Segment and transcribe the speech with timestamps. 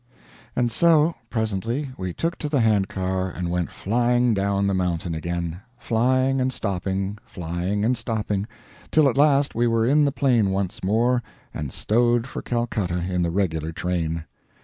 [0.55, 5.13] And so, presently we took to the hand car and went flying down the mountain
[5.13, 8.47] again; flying and stopping, flying and stopping,
[8.89, 11.21] till at last we were in the plain once more
[11.53, 14.23] and stowed for Calcutta in the regular train.